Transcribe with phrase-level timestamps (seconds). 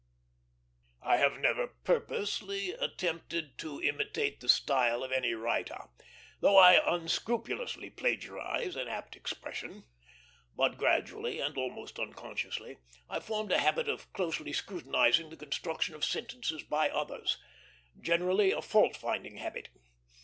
[1.03, 2.41] I have never purpose
[2.79, 5.77] attempted to imitate the style of any writer,
[6.39, 9.83] though I unscrupulously plagiarize an apt expression.
[10.55, 12.77] But gradually, and almost unconsciously,
[13.07, 17.37] I formed a habit of closely scrutinizing the construction of sentences by others;
[18.01, 19.69] generally a fault finding habit.